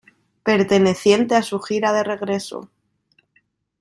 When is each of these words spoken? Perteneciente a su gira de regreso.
Perteneciente 0.43 1.35
a 1.35 1.43
su 1.43 1.59
gira 1.59 1.93
de 1.93 2.03
regreso. 2.03 2.71